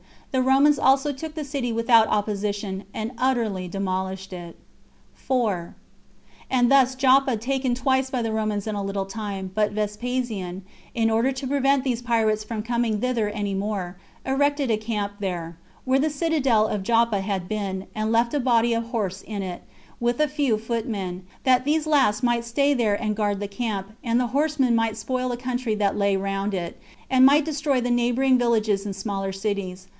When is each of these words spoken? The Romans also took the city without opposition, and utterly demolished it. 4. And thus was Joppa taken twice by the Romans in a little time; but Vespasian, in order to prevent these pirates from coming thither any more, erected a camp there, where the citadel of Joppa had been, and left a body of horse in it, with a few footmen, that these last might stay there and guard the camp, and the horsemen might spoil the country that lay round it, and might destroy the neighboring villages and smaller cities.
The 0.31 0.41
Romans 0.41 0.79
also 0.79 1.11
took 1.11 1.35
the 1.35 1.43
city 1.43 1.73
without 1.73 2.07
opposition, 2.07 2.85
and 2.93 3.11
utterly 3.17 3.67
demolished 3.67 4.31
it. 4.33 4.55
4. 5.13 5.75
And 6.49 6.71
thus 6.71 6.91
was 6.95 6.95
Joppa 6.95 7.35
taken 7.35 7.75
twice 7.75 8.09
by 8.09 8.21
the 8.21 8.31
Romans 8.31 8.65
in 8.65 8.73
a 8.73 8.81
little 8.81 9.05
time; 9.05 9.51
but 9.53 9.73
Vespasian, 9.73 10.63
in 10.95 11.11
order 11.11 11.33
to 11.33 11.45
prevent 11.45 11.83
these 11.83 12.01
pirates 12.01 12.45
from 12.45 12.63
coming 12.63 13.01
thither 13.01 13.29
any 13.29 13.53
more, 13.53 13.97
erected 14.25 14.71
a 14.71 14.77
camp 14.77 15.13
there, 15.19 15.57
where 15.83 15.99
the 15.99 16.09
citadel 16.09 16.65
of 16.65 16.81
Joppa 16.81 17.19
had 17.19 17.49
been, 17.49 17.85
and 17.93 18.09
left 18.11 18.33
a 18.33 18.39
body 18.39 18.73
of 18.73 18.85
horse 18.85 19.21
in 19.21 19.43
it, 19.43 19.61
with 19.99 20.19
a 20.21 20.29
few 20.29 20.57
footmen, 20.57 21.27
that 21.43 21.65
these 21.65 21.85
last 21.85 22.23
might 22.23 22.45
stay 22.45 22.73
there 22.73 22.95
and 22.99 23.17
guard 23.17 23.41
the 23.41 23.49
camp, 23.49 23.91
and 24.01 24.17
the 24.19 24.27
horsemen 24.27 24.75
might 24.75 24.95
spoil 24.97 25.27
the 25.29 25.37
country 25.37 25.75
that 25.75 25.97
lay 25.97 26.15
round 26.15 26.53
it, 26.53 26.79
and 27.09 27.25
might 27.25 27.45
destroy 27.45 27.81
the 27.81 27.91
neighboring 27.91 28.37
villages 28.39 28.85
and 28.85 28.95
smaller 28.95 29.33
cities. 29.33 29.89